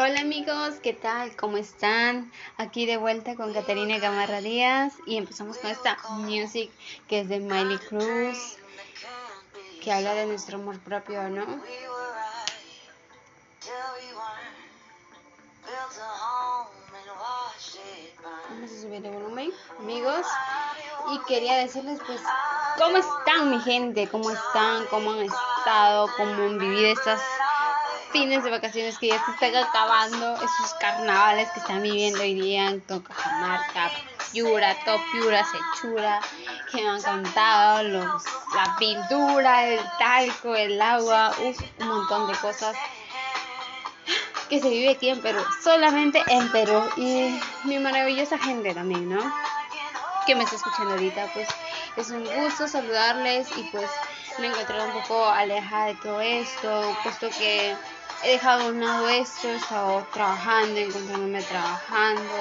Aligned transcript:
Hola 0.00 0.20
amigos, 0.20 0.76
¿qué 0.80 0.92
tal? 0.92 1.34
¿Cómo 1.34 1.56
están? 1.56 2.30
Aquí 2.56 2.86
de 2.86 2.98
vuelta 2.98 3.34
con 3.34 3.52
Caterina 3.52 3.98
Gamarra 3.98 4.40
Díaz 4.40 4.92
y 5.06 5.16
empezamos 5.16 5.58
con 5.58 5.72
esta 5.72 5.98
music 6.18 6.70
que 7.08 7.22
es 7.22 7.28
de 7.28 7.40
Miley 7.40 7.78
Cruz, 7.78 8.58
que 9.82 9.92
habla 9.92 10.14
de 10.14 10.26
nuestro 10.26 10.58
amor 10.58 10.78
propio, 10.78 11.28
¿no? 11.30 11.44
Vamos 18.50 18.70
a 18.70 18.80
subir 18.80 19.04
el 19.04 19.12
volumen, 19.12 19.50
amigos, 19.80 20.26
y 21.10 21.18
quería 21.26 21.56
decirles 21.56 21.98
pues, 22.06 22.20
¿cómo 22.78 22.98
están 22.98 23.50
mi 23.50 23.60
gente? 23.62 24.06
¿Cómo 24.06 24.30
están? 24.30 24.86
¿Cómo 24.90 25.10
han 25.10 25.22
estado? 25.22 26.08
¿Cómo 26.16 26.44
han 26.44 26.58
vivido 26.60 26.86
estas 26.86 27.20
fines 28.12 28.42
de 28.42 28.50
vacaciones 28.50 28.98
que 28.98 29.08
ya 29.08 29.24
se 29.24 29.32
están 29.32 29.56
acabando, 29.56 30.34
esos 30.36 30.74
carnavales 30.80 31.50
que 31.50 31.60
están 31.60 31.82
viviendo 31.82 32.20
hoy 32.20 32.34
día 32.34 32.68
en 32.68 32.80
Cajamarca, 32.80 33.90
Piura, 34.32 34.76
Top 34.84 35.00
Piura, 35.12 35.44
Sechura, 35.44 36.20
que 36.70 36.82
me 36.82 36.88
han 36.88 37.02
cantado, 37.02 37.82
los, 37.82 38.24
la 38.54 38.76
pintura, 38.78 39.66
el 39.66 39.80
talco, 39.98 40.54
el 40.54 40.80
agua, 40.80 41.32
un 41.80 41.88
montón 41.88 42.28
de 42.28 42.34
cosas 42.38 42.76
que 44.48 44.60
se 44.60 44.68
vive 44.68 44.90
aquí 44.90 45.10
en 45.10 45.20
Perú, 45.20 45.40
solamente 45.62 46.22
en 46.28 46.50
Perú 46.50 46.82
y 46.96 47.38
mi 47.64 47.78
maravillosa 47.78 48.38
gente 48.38 48.74
también, 48.74 49.08
¿no? 49.08 49.20
Que 50.26 50.34
me 50.34 50.44
está 50.44 50.56
escuchando 50.56 50.92
ahorita, 50.92 51.26
pues 51.34 51.48
es 51.96 52.10
un 52.10 52.24
gusto 52.24 52.68
saludarles 52.68 53.48
y 53.56 53.62
pues 53.64 53.90
me 54.38 54.46
he 54.46 54.50
encontrado 54.50 54.86
un 54.86 54.92
poco 55.02 55.26
alejada 55.26 55.86
de 55.86 55.94
todo 55.96 56.20
esto, 56.20 56.96
puesto 57.02 57.28
que 57.30 57.76
he 58.22 58.30
dejado 58.30 58.64
a 58.64 58.68
un 58.68 58.80
lado 58.80 59.08
esto, 59.08 59.48
he 59.48 59.56
estado 59.56 60.06
trabajando, 60.12 60.78
encontrándome 60.80 61.42
trabajando 61.42 62.34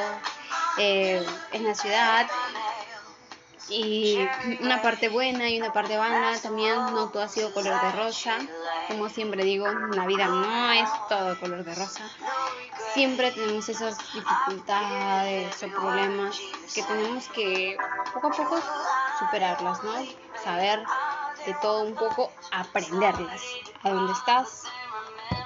eh, 0.78 1.26
en 1.52 1.64
la 1.64 1.76
ciudad. 1.76 2.28
Y 3.70 4.18
una 4.62 4.82
parte 4.82 5.10
buena 5.10 5.50
y 5.50 5.60
una 5.60 5.74
parte 5.74 5.98
mala 5.98 6.38
también, 6.42 6.76
no 6.94 7.10
todo 7.10 7.24
ha 7.24 7.28
sido 7.28 7.54
color 7.54 7.82
de 7.82 7.92
rosa. 7.92 8.38
Como 8.88 9.10
siempre 9.10 9.44
digo, 9.44 9.68
la 9.68 10.06
vida 10.06 10.28
no 10.28 10.72
es 10.72 10.90
todo 11.10 11.38
color 11.38 11.66
de 11.66 11.76
rosa. 11.76 12.10
Siempre 12.94 13.32
tenemos 13.32 13.68
esas 13.68 13.98
dificultades 14.14 15.62
o 15.64 15.68
problemas 15.68 16.40
que 16.74 16.82
tenemos 16.84 17.28
que 17.30 17.78
poco 18.14 18.28
a 18.28 18.32
poco 18.32 18.62
superarlas, 19.20 19.84
¿no? 19.84 19.94
Saber 20.42 20.82
de 21.46 21.54
todo 21.56 21.82
un 21.84 21.96
poco, 21.96 22.32
aprenderlas. 22.52 23.42
¿A 23.84 23.90
dónde 23.90 24.14
estás? 24.14 24.64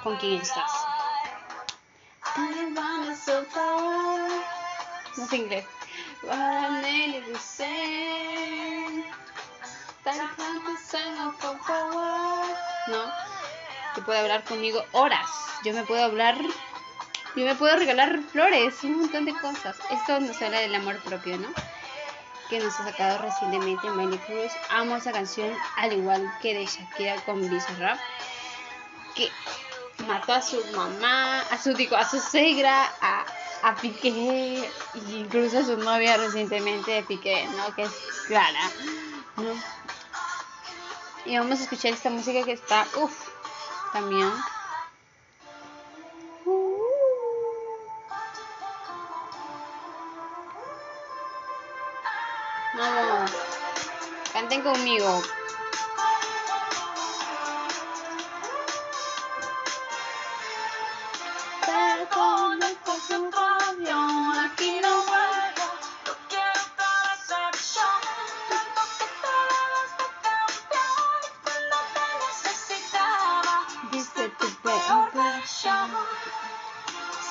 Con 0.03 0.17
quién 0.17 0.41
estás. 0.41 0.71
No 5.17 5.27
sé 5.27 5.37
inglés. 5.37 5.65
No, 12.87 13.11
te 13.95 14.01
puede 14.01 14.19
hablar 14.19 14.43
conmigo 14.43 14.83
horas. 14.91 15.29
Yo 15.63 15.73
me 15.73 15.83
puedo 15.83 16.03
hablar, 16.03 16.37
yo 17.35 17.45
me 17.45 17.55
puedo 17.55 17.75
regalar 17.75 18.19
flores, 18.31 18.83
un 18.83 18.99
montón 18.99 19.25
de 19.25 19.33
cosas. 19.33 19.77
Esto 19.91 20.19
nos 20.19 20.41
habla 20.41 20.59
del 20.59 20.73
amor 20.75 20.99
propio, 21.03 21.37
¿no? 21.37 21.49
Que 22.49 22.59
nos 22.59 22.79
ha 22.79 22.83
sacado 22.85 23.19
recientemente 23.19 23.89
Miley 23.89 24.17
Cruz. 24.19 24.51
Amo 24.69 24.97
esa 24.97 25.11
canción, 25.11 25.53
al 25.77 25.93
igual 25.93 26.31
que 26.41 26.53
de 26.53 26.65
Shakira 26.65 27.15
con 27.21 27.47
Bizarrap. 27.49 27.99
Que 29.15 29.29
mató 30.11 30.33
a 30.33 30.41
su 30.41 30.61
mamá, 30.75 31.41
a 31.41 31.57
su 31.57 31.73
digo, 31.73 31.95
a 31.95 32.07
su 32.07 32.19
suegra, 32.19 32.91
a, 33.01 33.25
a 33.63 33.75
Piqué, 33.75 34.69
incluso 35.09 35.59
a 35.59 35.63
su 35.63 35.77
novia 35.77 36.17
recientemente 36.17 36.91
de 36.91 37.03
Piqué, 37.03 37.47
¿no? 37.55 37.73
Que 37.75 37.83
es 37.83 37.91
Clara, 38.27 38.69
¿no? 39.37 39.53
Y 41.25 41.37
vamos 41.37 41.59
a 41.59 41.63
escuchar 41.63 41.93
esta 41.93 42.09
música 42.09 42.43
que 42.43 42.53
está, 42.53 42.85
uff, 42.95 43.29
también. 43.93 44.29
Vamos, 52.77 53.31
canten 54.33 54.61
conmigo. 54.61 55.21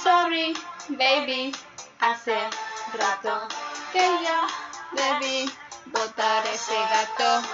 Sorry, 0.02 0.54
baby, 0.88 1.54
hace 2.00 2.34
rato 2.94 3.48
que 3.92 4.00
ya 4.00 4.46
debí 4.92 5.52
botar 5.86 6.46
ese 6.46 6.74
gato. 6.74 7.46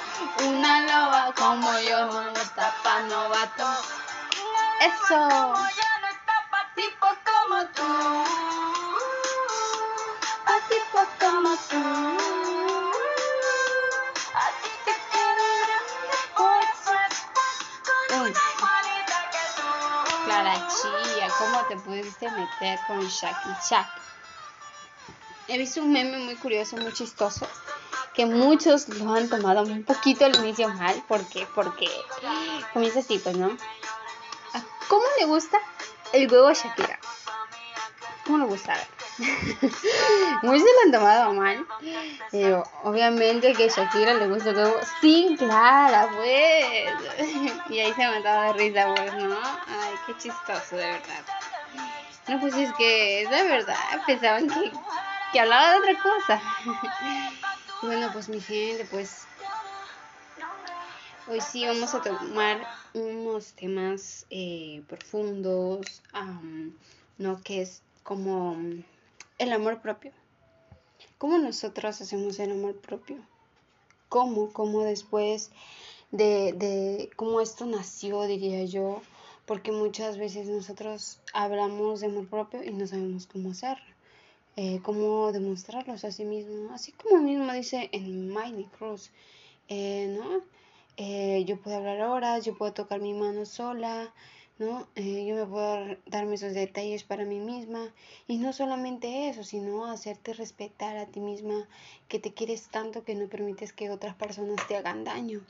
Una 0.46 0.80
loba 0.82 1.34
como 1.36 1.78
yo 1.80 2.06
no 2.06 2.30
está 2.30 2.72
pa' 2.84 3.00
novato. 3.00 3.66
Eso. 4.80 5.54
Tipo 6.76 7.06
como 7.24 7.64
tú. 7.74 8.24
Pa' 10.44 10.60
tipo 10.68 11.00
como 11.18 11.56
tú. 11.70 12.35
Chía, 20.68 21.28
¿cómo 21.38 21.64
te 21.66 21.76
pudiste 21.76 22.30
meter 22.30 22.78
con 22.86 23.00
Shaki 23.00 23.50
Shak? 23.68 23.86
He 25.48 25.58
visto 25.58 25.80
un 25.80 25.92
meme 25.92 26.18
muy 26.18 26.34
curioso, 26.36 26.76
muy 26.76 26.92
chistoso, 26.92 27.46
que 28.14 28.26
muchos 28.26 28.88
lo 28.88 29.14
han 29.14 29.28
tomado 29.28 29.62
un 29.62 29.84
poquito 29.84 30.24
al 30.24 30.34
inicio 30.36 30.68
mal, 30.70 31.02
¿por 31.06 31.24
qué? 31.28 31.46
Porque 31.54 31.88
comienza 32.72 32.98
así, 32.98 33.18
pues, 33.18 33.36
¿no? 33.36 33.56
¿Cómo 34.88 35.04
le 35.18 35.26
gusta 35.26 35.58
el 36.12 36.30
huevo 36.30 36.52
Shakira? 36.52 36.98
¿Cómo 38.24 38.38
le 38.38 38.44
gusta? 38.46 38.72
A 38.72 38.76
ver. 38.76 38.95
Muchos 40.42 40.62
lo 40.62 40.82
han 40.84 40.92
tomado 40.92 41.34
mal. 41.34 41.66
Pero 42.30 42.64
obviamente 42.82 43.52
que 43.54 43.68
Shakira 43.68 44.14
le 44.14 44.28
gusta 44.28 44.50
el 44.50 44.56
huevo 44.56 44.80
sin 45.00 45.36
clara, 45.36 46.08
pues. 46.14 47.52
y 47.70 47.78
ahí 47.80 47.92
se 47.94 48.04
ha 48.04 48.10
matado 48.10 48.42
de 48.42 48.52
risa, 48.54 48.94
pues, 48.94 49.14
¿no? 49.14 49.38
Ay, 49.66 49.94
qué 50.06 50.16
chistoso, 50.16 50.76
de 50.76 50.86
verdad. 50.86 51.24
No, 52.28 52.40
pues 52.40 52.54
es 52.56 52.72
que 52.74 53.22
es 53.22 53.30
de 53.30 53.42
verdad. 53.44 53.76
Pensaban 54.06 54.48
que, 54.48 54.72
que 55.32 55.40
hablaba 55.40 55.72
de 55.72 55.78
otra 55.78 56.02
cosa. 56.02 56.42
bueno, 57.82 58.10
pues 58.12 58.28
mi 58.28 58.40
gente, 58.40 58.86
pues 58.90 59.26
Hoy 61.28 61.40
sí 61.40 61.66
vamos 61.66 61.92
a 61.92 62.00
tomar 62.00 62.64
unos 62.94 63.52
temas 63.54 64.26
eh, 64.30 64.84
profundos, 64.86 66.00
¿no? 67.18 67.42
Que 67.42 67.62
es 67.62 67.82
como 68.04 68.56
el 69.38 69.52
amor 69.52 69.80
propio. 69.80 70.12
¿Cómo 71.18 71.38
nosotros 71.38 72.00
hacemos 72.00 72.38
el 72.38 72.52
amor 72.52 72.76
propio? 72.76 73.18
¿Cómo? 74.08 74.52
¿Cómo 74.52 74.82
después 74.82 75.50
de, 76.10 76.52
de 76.52 77.10
cómo 77.16 77.40
esto 77.40 77.66
nació, 77.66 78.22
diría 78.22 78.64
yo? 78.64 79.02
Porque 79.46 79.72
muchas 79.72 80.18
veces 80.18 80.48
nosotros 80.48 81.20
hablamos 81.32 82.00
de 82.00 82.06
amor 82.06 82.28
propio 82.28 82.64
y 82.64 82.70
no 82.70 82.86
sabemos 82.86 83.26
cómo 83.26 83.50
hacerlo. 83.50 83.96
Eh, 84.58 84.80
cómo 84.82 85.32
demostrarlos 85.32 86.04
a 86.04 86.10
sí 86.10 86.24
mismo, 86.24 86.72
así 86.72 86.90
como 86.92 87.20
mismo 87.20 87.52
dice 87.52 87.90
en 87.92 88.28
Miley 88.28 88.64
Cruz, 88.78 89.10
eh, 89.68 90.16
¿no? 90.18 90.40
Eh, 90.96 91.44
yo 91.46 91.60
puedo 91.60 91.76
hablar 91.76 92.00
horas, 92.00 92.42
yo 92.46 92.56
puedo 92.56 92.72
tocar 92.72 93.00
mi 93.00 93.12
mano 93.12 93.44
sola, 93.44 94.14
¿no? 94.58 94.88
Eh, 94.94 95.26
yo 95.26 95.34
me 95.34 95.46
puedo 95.46 95.96
darme 96.06 96.36
esos 96.36 96.54
detalles 96.54 97.04
para 97.04 97.24
mí 97.24 97.38
misma 97.40 97.92
y 98.26 98.38
no 98.38 98.52
solamente 98.52 99.28
eso, 99.28 99.44
sino 99.44 99.86
hacerte 99.86 100.32
respetar 100.32 100.96
a 100.96 101.06
ti 101.06 101.20
misma, 101.20 101.68
que 102.08 102.18
te 102.18 102.32
quieres 102.32 102.68
tanto 102.68 103.04
que 103.04 103.14
no 103.14 103.28
permites 103.28 103.72
que 103.72 103.90
otras 103.90 104.14
personas 104.14 104.66
te 104.66 104.76
hagan 104.76 105.04
daño. 105.04 105.42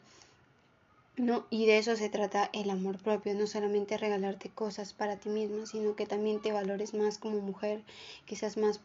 ¿no? 1.17 1.47
Y 1.49 1.65
de 1.67 1.79
eso 1.79 1.97
se 1.97 2.11
trata 2.11 2.51
el 2.53 2.69
amor 2.69 2.99
propio, 2.99 3.35
no 3.35 3.47
solamente 3.47 3.97
regalarte 3.97 4.51
cosas 4.51 4.93
para 4.93 5.17
ti 5.17 5.31
misma, 5.31 5.65
sino 5.65 5.97
que 5.97 6.05
también 6.05 6.43
te 6.43 6.53
valores 6.53 6.93
más 6.93 7.17
como 7.17 7.41
mujer, 7.41 7.83
que 8.27 8.37
seas 8.37 8.59
más 8.59 8.81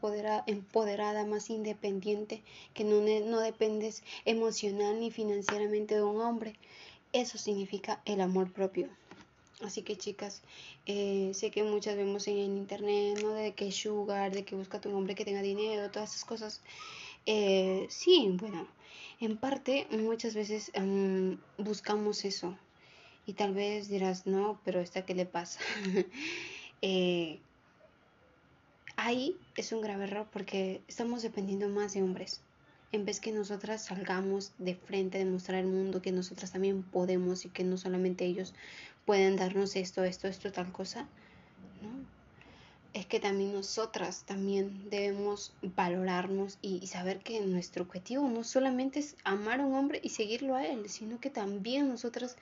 empoderada, 0.48 1.26
más 1.26 1.50
independiente, 1.50 2.42
que 2.74 2.86
no, 2.86 3.02
no 3.02 3.40
dependes 3.42 4.04
emocional 4.24 5.00
ni 5.00 5.12
financieramente 5.12 5.96
de 5.96 6.04
un 6.04 6.22
hombre. 6.22 6.56
Eso 7.12 7.38
significa 7.38 8.02
el 8.06 8.22
amor 8.22 8.54
propio. 8.54 8.88
Así 9.64 9.84
que 9.84 9.96
chicas, 9.96 10.42
eh, 10.86 11.32
sé 11.34 11.52
que 11.52 11.64
muchas 11.64 11.96
vemos 11.96 12.28
en 12.28 12.58
internet, 12.58 13.20
¿no? 13.22 13.34
De 13.34 13.54
que 13.54 13.72
sugar, 13.72 14.32
de 14.32 14.44
que 14.44 14.56
busca 14.56 14.82
un 14.86 14.96
hombre 14.96 15.16
que 15.16 15.26
tenga 15.26 15.42
dinero, 15.42 15.92
todas 15.92 16.12
esas 16.12 16.26
cosas. 16.26 16.62
Eh, 17.26 17.86
sí, 17.90 18.30
bueno, 18.34 18.68
en 19.20 19.38
parte 19.38 19.88
muchas 19.92 20.34
veces 20.34 20.72
em, 20.74 21.38
buscamos 21.58 22.26
eso. 22.26 22.58
Y 23.28 23.34
tal 23.34 23.54
vez 23.54 23.88
dirás, 23.88 24.26
no, 24.26 24.60
pero 24.66 24.80
esta 24.80 25.06
qué 25.06 25.14
le 25.14 25.26
pasa. 25.28 25.60
eh, 26.82 27.40
ahí 28.96 29.38
es 29.56 29.72
un 29.72 29.82
grave 29.82 30.06
error 30.06 30.28
porque 30.34 30.82
estamos 30.88 31.22
dependiendo 31.22 31.70
más 31.70 31.94
de 31.94 32.02
hombres. 32.02 32.42
En 32.92 33.06
vez 33.06 33.22
que 33.22 33.32
nosotras 33.32 33.86
salgamos 33.86 34.52
de 34.58 34.76
frente, 34.76 35.18
a 35.18 35.24
demostrar 35.24 35.60
al 35.60 35.68
mundo 35.68 36.02
que 36.02 36.12
nosotras 36.12 36.52
también 36.52 36.84
podemos 36.84 37.46
y 37.46 37.50
que 37.50 37.64
no 37.64 37.78
solamente 37.78 38.26
ellos 38.26 38.54
pueden 39.12 39.36
darnos 39.36 39.76
esto, 39.76 40.06
esto, 40.06 40.30
esto, 40.30 40.54
tal 40.54 40.72
cosa. 40.72 41.02
¿no? 41.82 41.90
Es 42.94 43.06
que 43.06 43.20
también 43.20 43.52
nosotras 43.52 44.24
también 44.24 44.90
debemos 44.90 45.54
valorarnos 45.62 46.58
y, 46.62 46.88
saber 46.88 47.20
que 47.20 47.42
nuestro 47.42 47.84
objetivo 47.84 48.30
no 48.30 48.46
solamente 48.46 49.00
es 49.00 49.18
amar 49.26 49.60
a 49.60 49.66
un 49.66 49.76
hombre 49.76 50.00
y 50.02 50.12
seguirlo 50.12 50.56
a 50.56 50.66
él, 50.66 50.90
sino 50.90 51.20
que 51.20 51.30
también 51.30 51.90
nosotras 51.90 52.38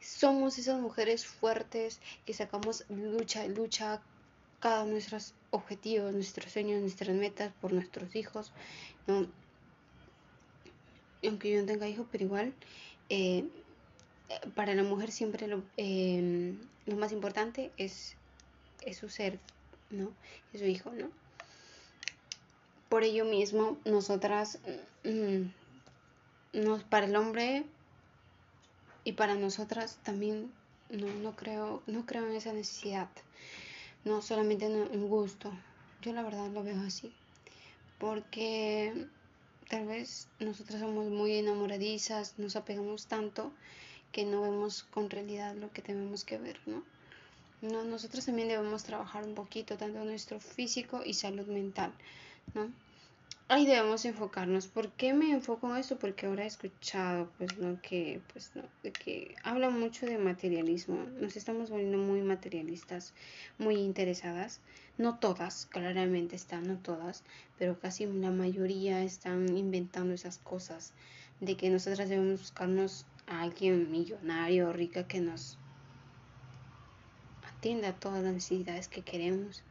somos 0.00 0.56
esas 0.56 0.80
mujeres 0.80 1.26
fuertes 1.26 2.00
que 2.24 2.32
sacamos 2.32 2.84
lucha, 2.88 3.48
lucha 3.48 4.00
cada 4.60 4.84
nuestros 4.84 5.34
objetivos, 5.50 6.14
nuestros 6.14 6.52
sueños, 6.52 6.80
nuestras 6.80 7.16
metas 7.16 7.52
por 7.60 7.72
nuestros 7.72 8.14
hijos. 8.14 8.52
¿no? 9.08 9.26
Aunque 11.26 11.50
yo 11.50 11.60
no 11.60 11.66
tenga 11.66 11.88
hijos, 11.88 12.06
pero 12.12 12.22
igual 12.22 12.54
eh, 13.08 13.48
para 14.54 14.74
la 14.74 14.82
mujer 14.82 15.10
siempre 15.10 15.46
lo, 15.46 15.62
em, 15.76 16.58
lo 16.86 16.96
más 16.96 17.12
importante 17.12 17.70
es, 17.76 18.16
es, 18.82 18.98
su 18.98 19.08
ser, 19.08 19.38
¿no? 19.90 20.12
Es 20.52 20.60
su 20.60 20.66
hijo, 20.66 20.90
¿no? 20.92 21.10
Por 22.88 23.02
ello 23.04 23.24
mismo, 23.24 23.78
nosotras, 23.84 24.58
mm, 25.04 25.48
nos, 26.52 26.84
para 26.84 27.06
el 27.06 27.16
hombre 27.16 27.64
y 29.04 29.12
para 29.12 29.34
nosotras 29.34 29.98
también 30.02 30.52
no, 30.90 31.06
no, 31.14 31.36
creo, 31.36 31.82
no 31.86 32.06
creo 32.06 32.26
en 32.26 32.34
esa 32.34 32.52
necesidad, 32.52 33.08
no 34.04 34.22
solamente 34.22 34.66
en 34.66 34.74
un 34.74 35.08
gusto. 35.08 35.52
Yo 36.02 36.12
la 36.12 36.22
verdad 36.22 36.48
lo 36.50 36.62
veo 36.62 36.80
así, 36.82 37.12
porque 37.98 39.06
tal 39.68 39.86
vez 39.86 40.28
nosotras 40.38 40.80
somos 40.80 41.06
muy 41.06 41.38
enamoradizas, 41.38 42.38
nos 42.38 42.56
apegamos 42.56 43.06
tanto 43.06 43.52
que 44.14 44.24
no 44.24 44.42
vemos 44.42 44.84
con 44.84 45.10
realidad 45.10 45.56
lo 45.56 45.72
que 45.72 45.82
tenemos 45.82 46.24
que 46.24 46.38
ver, 46.38 46.60
¿no? 46.66 46.84
¿no? 47.62 47.82
Nosotros 47.82 48.24
también 48.24 48.46
debemos 48.46 48.84
trabajar 48.84 49.24
un 49.24 49.34
poquito, 49.34 49.76
tanto 49.76 50.04
nuestro 50.04 50.38
físico 50.38 51.02
y 51.04 51.14
salud 51.14 51.48
mental, 51.48 51.92
¿no? 52.54 52.70
Ahí 53.48 53.66
debemos 53.66 54.04
enfocarnos. 54.04 54.68
¿Por 54.68 54.92
qué 54.92 55.14
me 55.14 55.32
enfoco 55.32 55.68
en 55.68 55.78
esto? 55.78 55.98
Porque 55.98 56.26
ahora 56.26 56.44
he 56.44 56.46
escuchado, 56.46 57.28
pues, 57.38 57.58
¿no? 57.58 57.82
Que, 57.82 58.20
pues, 58.32 58.52
¿no? 58.54 58.62
De 58.84 58.92
que 58.92 59.34
habla 59.42 59.68
mucho 59.68 60.06
de 60.06 60.16
materialismo. 60.16 60.96
Nos 61.20 61.36
estamos 61.36 61.68
volviendo 61.70 61.98
muy 61.98 62.22
materialistas, 62.22 63.12
muy 63.58 63.74
interesadas. 63.74 64.60
No 64.96 65.18
todas, 65.18 65.66
claramente 65.66 66.36
están, 66.36 66.68
no 66.68 66.76
todas, 66.78 67.24
pero 67.58 67.80
casi 67.80 68.06
la 68.06 68.30
mayoría 68.30 69.02
están 69.02 69.56
inventando 69.56 70.14
esas 70.14 70.38
cosas 70.38 70.92
de 71.40 71.56
que 71.56 71.70
nosotras 71.70 72.08
debemos 72.08 72.40
buscarnos 72.40 73.06
alguien 73.26 73.90
millonario 73.90 74.68
o 74.68 74.72
rica 74.72 75.08
que 75.08 75.20
nos 75.20 75.58
atienda 77.48 77.88
a 77.88 77.94
todas 77.94 78.22
las 78.22 78.34
necesidades 78.34 78.88
que 78.88 79.02
queremos. 79.02 79.62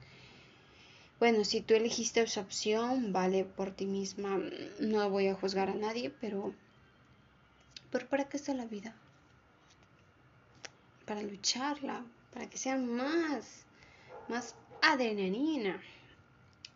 Bueno, 1.20 1.46
si 1.46 1.62
tú 1.62 1.74
elegiste 1.74 2.22
esa 2.22 2.42
opción, 2.42 3.14
vale 3.14 3.46
por 3.46 3.72
ti 3.72 3.86
misma, 3.86 4.42
no 4.80 5.10
voy 5.10 5.28
a 5.28 5.36
juzgar 5.36 5.70
a 5.70 5.76
nadie, 5.76 6.10
pero, 6.10 6.54
pero 7.92 8.10
¿para 8.10 8.28
qué 8.28 8.38
está 8.38 8.54
la 8.54 8.66
vida? 8.66 8.94
Para 11.06 11.22
lucharla, 11.22 12.04
para 12.34 12.50
que 12.50 12.58
sea 12.58 12.78
más, 12.78 13.64
más 14.28 14.56
adrenalina, 14.92 15.82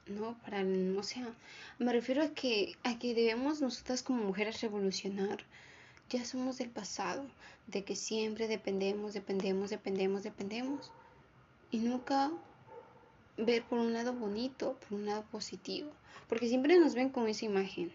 ¿no? 0.07 0.38
Para, 0.39 0.63
o 0.98 1.04
sea, 1.04 1.27
me 1.80 1.94
refiero 1.94 2.24
a 2.24 2.30
que, 2.30 2.75
a 2.83 2.98
que 3.00 3.13
debemos 3.13 3.62
nosotras 3.62 4.04
como 4.04 4.24
mujeres 4.24 4.62
revolucionar 4.62 5.45
ya 6.09 6.24
somos 6.24 6.57
del 6.57 6.69
pasado, 6.69 7.25
de 7.68 7.83
que 7.83 7.95
siempre 7.95 8.48
dependemos, 8.48 9.13
dependemos, 9.13 9.69
dependemos, 9.69 10.24
dependemos. 10.24 10.92
Y 11.69 11.80
nunca 11.80 12.31
ver 13.38 13.63
por 13.63 13.80
un 13.80 13.94
lado 13.94 14.13
bonito, 14.13 14.77
por 14.80 15.00
un 15.00 15.06
lado 15.06 15.24
positivo. 15.24 15.92
Porque 16.30 16.48
siempre 16.48 16.80
nos 16.80 16.95
ven 16.95 17.10
con 17.10 17.27
esa 17.27 17.44
imagen. 17.44 17.92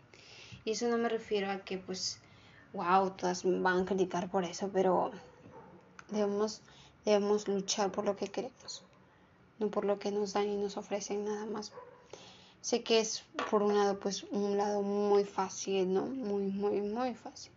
Y 0.64 0.72
eso 0.72 0.88
no 0.88 0.98
me 0.98 1.08
refiero 1.08 1.50
a 1.50 1.64
que 1.64 1.78
pues, 1.78 2.20
wow, 2.74 3.10
todas 3.12 3.44
van 3.44 3.80
a 3.80 3.84
criticar 3.86 4.30
por 4.30 4.44
eso, 4.44 4.70
pero 4.72 5.10
debemos, 6.10 6.60
debemos 7.06 7.48
luchar 7.48 7.90
por 7.90 8.04
lo 8.04 8.14
que 8.14 8.28
queremos. 8.28 8.84
Por 9.70 9.84
lo 9.84 9.98
que 9.98 10.10
nos 10.10 10.32
dan 10.32 10.48
y 10.48 10.56
nos 10.56 10.76
ofrecen 10.76 11.24
nada 11.24 11.46
más. 11.46 11.72
Sé 12.60 12.82
que 12.82 13.00
es 13.00 13.24
por 13.50 13.62
un 13.62 13.74
lado 13.74 13.98
pues 13.98 14.24
un 14.30 14.56
lado 14.56 14.82
muy 14.82 15.24
fácil, 15.24 15.92
¿no? 15.92 16.02
Muy, 16.02 16.44
muy, 16.44 16.80
muy 16.80 17.14
fácil. 17.14 17.52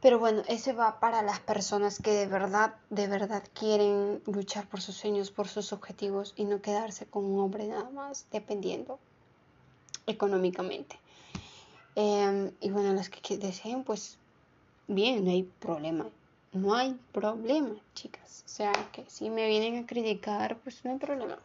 Pero 0.00 0.18
bueno, 0.18 0.42
ese 0.48 0.72
va 0.72 0.98
para 0.98 1.22
las 1.22 1.40
personas 1.40 1.98
que 1.98 2.12
de 2.12 2.26
verdad, 2.26 2.74
de 2.88 3.06
verdad 3.06 3.42
quieren 3.52 4.22
luchar 4.26 4.66
por 4.66 4.80
sus 4.80 4.96
sueños, 4.96 5.30
por 5.30 5.46
sus 5.46 5.72
objetivos 5.72 6.32
y 6.36 6.44
no 6.44 6.62
quedarse 6.62 7.06
con 7.06 7.24
un 7.24 7.38
hombre 7.38 7.66
nada 7.66 7.90
más 7.90 8.26
dependiendo 8.32 8.98
económicamente. 10.06 10.98
Em, 11.96 12.52
y 12.60 12.70
bueno, 12.70 12.94
las 12.94 13.10
que 13.10 13.36
deseen, 13.36 13.84
pues 13.84 14.16
bien, 14.88 15.24
no 15.24 15.30
hay 15.30 15.42
problema. 15.42 16.06
No 16.52 16.74
hay 16.74 16.98
problema, 17.12 17.76
chicas. 17.94 18.42
O 18.46 18.48
sea, 18.48 18.72
que 18.92 19.04
si 19.08 19.30
me 19.30 19.46
vienen 19.48 19.82
a 19.82 19.86
criticar, 19.86 20.58
pues 20.58 20.84
no 20.84 20.92
hay 20.92 20.98
problema. 20.98 21.38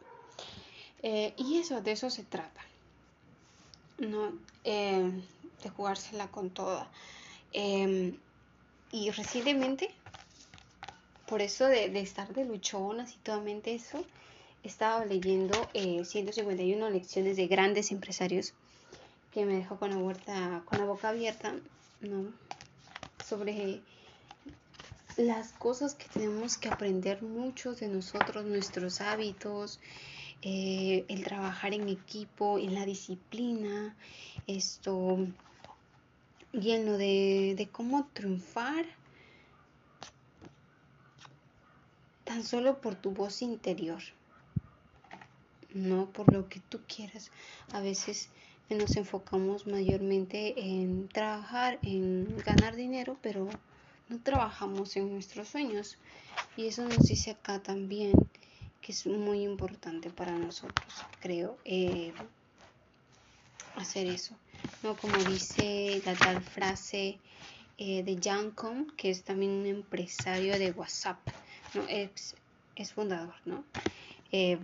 Eh, 1.02 1.34
y 1.36 1.58
eso, 1.58 1.80
de 1.80 1.92
eso 1.92 2.10
se 2.10 2.24
trata. 2.24 2.62
¿no? 3.98 4.32
Eh, 4.64 5.10
de 5.62 5.70
jugársela 5.70 6.28
con 6.28 6.50
toda. 6.50 6.88
Em, 7.52 8.16
y 8.92 9.10
recientemente, 9.10 9.90
por 11.26 11.42
eso 11.42 11.66
de, 11.66 11.98
estar 11.98 12.32
de 12.34 12.44
luchonas 12.44 13.14
y 13.14 13.16
totalmente 13.18 13.74
eso, 13.74 14.04
estaba 14.62 15.04
leyendo 15.04 15.54
151 15.72 16.86
eh, 16.86 16.90
lecciones 16.90 17.36
de 17.36 17.46
grandes 17.46 17.90
empresarios 17.90 18.52
que 19.32 19.44
me 19.44 19.54
dejó 19.54 19.78
con 19.78 19.90
la, 19.90 19.98
huerta, 19.98 20.62
con 20.64 20.78
la 20.78 20.86
boca 20.86 21.10
abierta, 21.10 21.54
¿no? 22.00 22.32
Sobre 23.24 23.80
las 25.16 25.52
cosas 25.52 25.94
que 25.94 26.06
tenemos 26.08 26.58
que 26.58 26.68
aprender 26.68 27.22
muchos 27.22 27.80
de 27.80 27.88
nosotros, 27.88 28.44
nuestros 28.44 29.00
hábitos, 29.00 29.80
eh, 30.42 31.04
el 31.08 31.24
trabajar 31.24 31.72
en 31.72 31.88
equipo, 31.88 32.58
en 32.58 32.74
la 32.74 32.84
disciplina, 32.84 33.96
esto, 34.46 35.26
lleno 36.52 36.98
de, 36.98 37.54
de 37.56 37.68
cómo 37.68 38.08
triunfar 38.12 38.84
tan 42.24 42.44
solo 42.44 42.80
por 42.80 42.96
tu 42.96 43.12
voz 43.12 43.40
interior, 43.40 44.02
no 45.72 46.10
por 46.10 46.32
lo 46.32 46.48
que 46.48 46.60
tú 46.60 46.80
quieras. 46.86 47.30
A 47.72 47.80
veces 47.80 48.28
nos 48.68 48.96
enfocamos 48.96 49.66
mayormente 49.66 50.54
en 50.60 51.08
trabajar, 51.08 51.78
en 51.82 52.36
ganar 52.38 52.74
dinero, 52.74 53.16
pero 53.22 53.48
no 54.08 54.18
trabajamos 54.20 54.96
en 54.96 55.12
nuestros 55.12 55.48
sueños. 55.48 55.98
Y 56.56 56.66
eso 56.66 56.82
nos 56.82 57.06
dice 57.06 57.32
acá 57.32 57.62
también 57.62 58.12
que 58.80 58.92
es 58.92 59.06
muy 59.06 59.42
importante 59.42 60.10
para 60.10 60.32
nosotros, 60.32 61.04
creo, 61.20 61.58
eh, 61.64 62.12
hacer 63.76 64.06
eso. 64.06 64.36
¿no? 64.82 64.96
Como 64.96 65.16
dice 65.24 66.02
la 66.04 66.14
tal 66.14 66.40
frase 66.42 67.18
eh, 67.78 68.02
de 68.02 68.18
Jancom, 68.22 68.86
que 68.96 69.10
es 69.10 69.22
también 69.22 69.52
un 69.52 69.66
empresario 69.66 70.58
de 70.58 70.70
WhatsApp, 70.70 71.18
¿no? 71.74 71.82
Es, 71.88 72.34
es 72.74 72.92
fundador, 72.92 73.34
¿no? 73.44 73.64
Eh, 74.32 74.58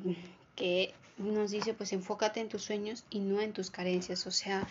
que 0.56 0.94
nos 1.18 1.50
dice, 1.50 1.74
pues 1.74 1.92
enfócate 1.92 2.40
en 2.40 2.48
tus 2.48 2.62
sueños 2.62 3.04
y 3.10 3.20
no 3.20 3.40
en 3.40 3.52
tus 3.52 3.70
carencias. 3.70 4.26
O 4.26 4.30
sea, 4.30 4.66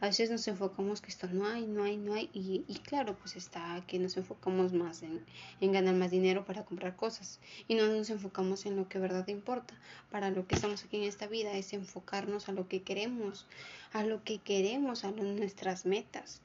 a 0.00 0.06
veces 0.06 0.30
nos 0.30 0.46
enfocamos 0.46 1.00
que 1.00 1.08
esto 1.08 1.26
no 1.28 1.46
hay, 1.46 1.66
no 1.66 1.84
hay, 1.84 1.96
no 1.96 2.12
hay. 2.12 2.28
Y, 2.34 2.62
claro, 2.80 3.16
pues 3.16 3.34
está 3.34 3.82
que 3.86 3.98
nos 3.98 4.16
enfocamos 4.18 4.74
más 4.74 5.02
en, 5.02 5.24
en, 5.60 5.72
ganar 5.72 5.94
más 5.94 6.10
dinero 6.10 6.44
para 6.44 6.64
comprar 6.64 6.96
cosas. 6.96 7.40
Y 7.66 7.76
no 7.76 7.86
nos 7.86 8.10
enfocamos 8.10 8.66
en 8.66 8.76
lo 8.76 8.88
que 8.88 8.98
verdad 8.98 9.26
importa. 9.28 9.74
Para 10.10 10.30
lo 10.30 10.46
que 10.46 10.54
estamos 10.54 10.84
aquí 10.84 10.98
en 10.98 11.04
esta 11.04 11.26
vida 11.26 11.52
es 11.52 11.72
enfocarnos 11.72 12.48
a 12.50 12.52
lo 12.52 12.68
que 12.68 12.82
queremos, 12.82 13.46
a 13.94 14.04
lo 14.04 14.22
que 14.22 14.38
queremos, 14.38 15.04
a 15.04 15.12
nuestras 15.12 15.86
metas. 15.86 16.42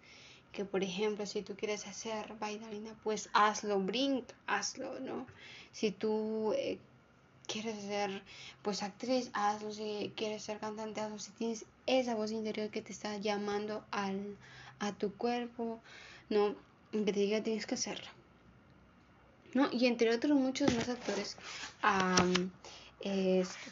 que 0.53 0.65
por 0.65 0.83
ejemplo 0.83 1.25
si 1.25 1.41
tú 1.41 1.55
quieres 1.55 1.87
hacer 1.87 2.35
bailarina 2.37 2.93
pues 3.03 3.29
hazlo 3.31 3.79
brinca 3.79 4.35
hazlo 4.47 4.99
no 4.99 5.25
si 5.71 5.91
tú 5.91 6.51
eh, 6.57 6.77
quieres 7.47 7.81
ser 7.81 8.21
pues 8.61 8.83
actriz 8.83 9.29
hazlo 9.33 9.71
si 9.71 10.11
quieres 10.17 10.43
ser 10.43 10.59
cantante 10.59 10.99
hazlo 10.99 11.19
si 11.19 11.31
tienes 11.31 11.65
esa 11.85 12.15
voz 12.15 12.31
interior 12.31 12.69
que 12.69 12.81
te 12.81 12.91
está 12.91 13.17
llamando 13.17 13.83
al 13.91 14.37
a 14.79 14.93
tu 14.93 15.13
cuerpo 15.13 15.79
no 16.29 16.55
que 16.91 17.13
te 17.13 17.19
diga 17.19 17.41
tienes 17.41 17.65
que 17.65 17.75
hacerlo 17.75 18.07
no 19.53 19.69
y 19.71 19.85
entre 19.85 20.13
otros 20.13 20.37
muchos 20.37 20.73
más 20.75 20.89
actores 20.89 21.37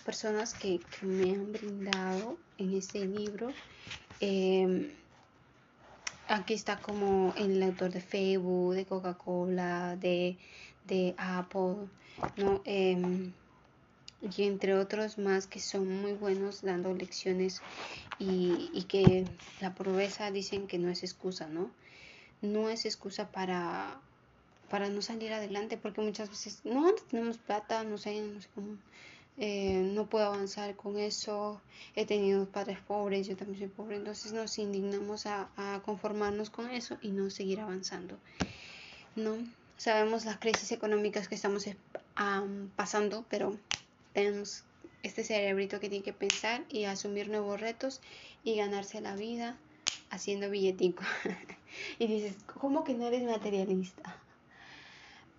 personas 0.06 0.54
que, 0.54 0.80
me 1.02 1.32
han 1.32 1.52
brindado 1.52 2.38
en 2.58 2.76
este 2.76 3.06
libro 3.06 3.52
em, 4.20 4.90
aquí 6.30 6.54
está 6.54 6.78
como 6.78 7.34
el 7.38 7.62
autor 7.64 7.92
de 7.92 8.02
Facebook, 8.02 8.76
de 8.76 8.86
Coca-Cola, 8.86 9.98
de, 9.98 10.38
Apple, 11.18 11.88
¿no? 12.38 12.62
Em, 12.66 13.32
y 14.22 14.44
entre 14.44 14.76
otros 14.76 15.18
más 15.18 15.48
que 15.48 15.60
son 15.60 16.02
muy 16.02 16.14
buenos 16.14 16.62
dando 16.62 16.94
lecciones 16.94 17.62
y, 18.18 18.70
y, 18.74 18.84
que 18.84 19.26
la 19.62 19.74
pobreza 19.74 20.30
dicen 20.32 20.68
que 20.68 20.78
no 20.78 20.90
es 20.90 21.04
excusa, 21.04 21.48
¿no? 21.48 21.72
No 22.42 22.70
es 22.70 22.86
excusa 22.86 23.32
para, 23.32 24.00
para 24.70 24.90
no 24.90 25.02
salir 25.02 25.34
adelante 25.34 25.78
porque 25.78 26.02
muchas 26.02 26.30
veces 26.30 26.62
no, 26.64 26.94
tenemos 27.10 27.38
plata, 27.38 27.84
no 27.84 27.98
sé, 27.98 28.22
no 28.22 28.42
sé 28.42 28.50
cómo 28.54 28.78
eh, 29.42 29.90
no 29.96 30.08
puedo 30.08 30.26
avanzar 30.26 30.76
con 30.76 31.00
eso, 31.00 31.62
he 31.96 32.06
tenido 32.06 32.46
padres 32.46 32.78
pobres, 32.80 33.26
yo 33.26 33.38
también 33.38 33.60
soy 33.60 33.70
pobre, 33.70 33.96
entonces 33.96 34.34
nos 34.34 34.60
indignamos 34.60 35.26
a, 35.28 35.48
conformarnos 35.86 36.50
con 36.50 36.70
eso 36.70 36.98
y 37.02 37.12
no 37.12 37.30
seguir 37.30 37.62
avanzando. 37.62 38.18
¿no? 39.16 39.38
Sabemos 39.78 40.26
las 40.26 40.40
crisis 40.40 40.74
económicas 40.74 41.30
que 41.30 41.36
estamos 41.36 41.66
pasando, 42.76 43.24
pero 43.30 43.58
tenemos 44.14 44.64
este 45.04 45.24
cerebrito 45.24 45.80
que 45.80 45.90
tiene 45.90 46.04
que 46.04 46.14
pensar 46.14 46.64
y 46.70 46.86
asumir 46.86 47.30
nuevos 47.30 47.60
retos 47.60 48.02
y 48.44 48.56
ganarse 48.56 49.02
la 49.02 49.16
vida 49.16 49.58
haciendo 50.10 50.50
billetico. 50.50 51.04
y 52.00 52.08
dices, 52.08 52.36
¿cómo 52.60 52.84
que 52.84 52.94
no 52.94 53.08
eres 53.08 53.24
materialista? 53.24 54.18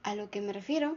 A 0.02 0.14
lo 0.14 0.30
que 0.30 0.40
me 0.40 0.52
refiero 0.52 0.96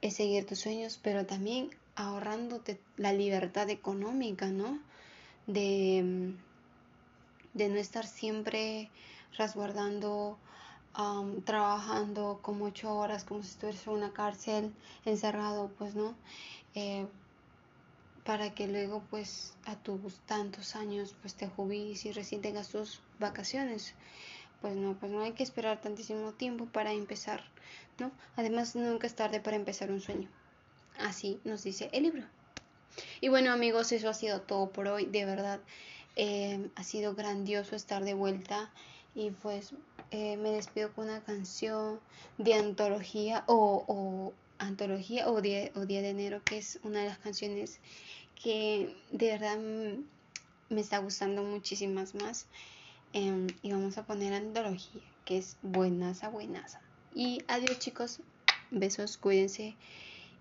es 0.00 0.16
seguir 0.16 0.46
tus 0.46 0.60
sueños, 0.60 0.98
pero 1.02 1.26
también 1.26 1.70
ahorrándote 1.96 2.80
la 2.96 3.12
libertad 3.12 3.68
económica, 3.70 4.46
¿no? 4.48 4.78
De, 5.46 6.32
de 7.54 7.68
no 7.68 7.76
estar 7.76 8.06
siempre 8.06 8.88
resguardando, 9.36 10.38
trabajando 11.44 12.40
como 12.42 12.66
ocho 12.66 12.94
horas, 12.94 13.24
como 13.24 13.42
si 13.42 13.50
estuvieras 13.50 13.86
en 13.86 13.92
una 13.92 14.12
cárcel, 14.12 14.74
encerrado, 15.04 15.70
pues, 15.78 15.94
¿no? 15.94 16.14
Eh, 16.74 17.06
para 18.24 18.54
que 18.54 18.66
luego, 18.66 19.02
pues, 19.08 19.54
a 19.64 19.76
tus 19.76 20.18
tantos 20.26 20.76
años, 20.76 21.14
pues, 21.20 21.34
te 21.34 21.48
jubiles 21.48 22.04
y 22.04 22.12
recién 22.12 22.42
tengas 22.42 22.68
tus 22.68 23.00
vacaciones 23.18 23.94
pues 24.60 24.74
no, 24.74 24.94
pues 24.98 25.12
no 25.12 25.22
hay 25.22 25.32
que 25.32 25.42
esperar 25.42 25.80
tantísimo 25.80 26.32
tiempo 26.32 26.66
para 26.66 26.92
empezar, 26.92 27.44
¿no? 27.98 28.10
Además, 28.36 28.74
nunca 28.74 29.06
es 29.06 29.14
tarde 29.14 29.40
para 29.40 29.56
empezar 29.56 29.90
un 29.90 30.00
sueño. 30.00 30.28
Así 30.98 31.40
nos 31.44 31.62
dice 31.62 31.90
el 31.92 32.04
libro. 32.04 32.24
Y 33.20 33.28
bueno, 33.28 33.52
amigos, 33.52 33.92
eso 33.92 34.08
ha 34.08 34.14
sido 34.14 34.40
todo 34.42 34.70
por 34.70 34.88
hoy. 34.88 35.06
De 35.06 35.24
verdad, 35.24 35.60
eh, 36.16 36.70
ha 36.74 36.82
sido 36.82 37.14
grandioso 37.14 37.76
estar 37.76 38.04
de 38.04 38.14
vuelta. 38.14 38.72
Y 39.14 39.30
pues 39.30 39.72
eh, 40.10 40.36
me 40.36 40.50
despido 40.50 40.92
con 40.92 41.04
una 41.04 41.20
canción 41.22 42.00
de 42.38 42.54
antología 42.54 43.44
o, 43.46 44.32
antología 44.58 45.28
o 45.30 45.40
día, 45.40 45.70
o 45.74 45.86
día 45.86 46.02
de 46.02 46.10
enero, 46.10 46.42
que 46.44 46.58
es 46.58 46.80
una 46.82 47.00
de 47.00 47.08
las 47.08 47.18
canciones 47.18 47.80
que 48.42 48.96
de 49.10 49.26
verdad 49.26 49.58
me 50.68 50.80
está 50.80 50.98
gustando 50.98 51.42
muchísimas 51.42 52.14
más. 52.14 52.46
Em, 53.12 53.46
y 53.62 53.72
vamos 53.72 53.96
a 53.96 54.04
poner 54.04 54.34
antología, 54.34 55.02
que 55.24 55.38
es 55.38 55.56
buenaza, 55.62 56.28
buenaza. 56.28 56.80
Y 57.14 57.42
adiós 57.48 57.78
chicos, 57.78 58.20
besos, 58.70 59.16
cuídense. 59.16 59.76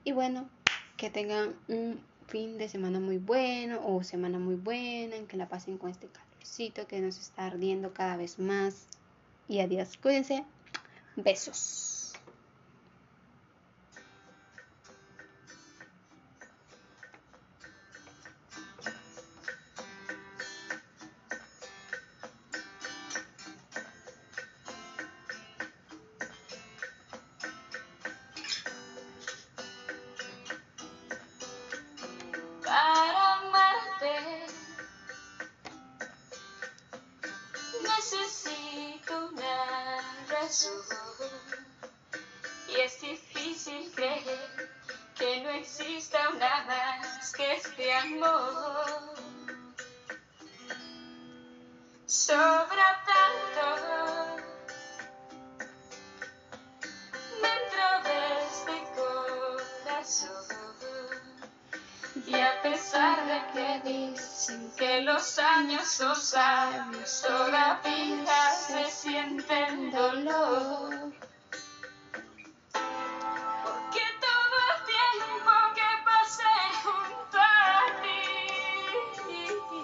Y 0.03 0.11
bueno, 0.11 0.49
que 0.97 1.09
tengan 1.09 1.55
un 1.67 1.99
fin 2.27 2.57
de 2.57 2.67
semana 2.67 2.99
muy 2.99 3.17
bueno 3.17 3.79
o 3.85 4.03
semana 4.03 4.37
muy 4.37 4.55
buena, 4.55 5.15
en 5.15 5.27
que 5.27 5.37
la 5.37 5.47
pasen 5.47 5.77
con 5.77 5.89
este 5.89 6.07
calorcito 6.07 6.87
que 6.87 6.99
nos 6.99 7.17
está 7.19 7.45
ardiendo 7.45 7.93
cada 7.93 8.17
vez 8.17 8.37
más. 8.39 8.87
Y 9.47 9.59
adiós, 9.59 9.97
cuídense. 9.97 10.45
Besos. 11.15 11.96
Y 42.67 42.79
es 42.79 43.01
difícil 43.01 43.91
creer 43.95 44.69
que 45.17 45.41
no 45.41 45.49
exista 45.49 46.29
nada 46.31 46.99
más 46.99 47.31
que 47.31 47.53
este 47.53 47.93
amor. 47.95 49.15
Sobra 52.05 53.03
tanto 53.05 53.65
dentro 57.41 57.85
de 58.03 58.19
este 58.45 58.75
corazón. 58.95 60.46
Y 62.27 62.35
a 62.35 62.61
pesar 62.61 63.25
de 63.25 63.41
que 63.53 63.89
dicen 63.89 64.69
que 64.77 65.01
los 65.01 65.39
años 65.39 65.85
son 65.85 66.13
sabios, 66.13 67.23
todavía 67.25 68.51
se 68.51 68.83
sienten 68.91 69.91
dolor. 69.91 71.13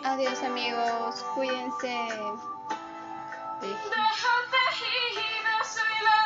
Adiós 0.03 0.43
amigos, 0.43 1.25
cuídense. 1.33 1.95
Déjate 3.61 4.63
ir, 4.81 5.47
soy 5.63 5.97
la 6.03 6.19